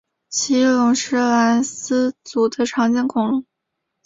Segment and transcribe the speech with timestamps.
[0.29, 3.45] 奇异龙是兰斯组的常见恐龙。